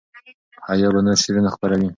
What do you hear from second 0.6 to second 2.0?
حیا به نور شعرونه خپروي.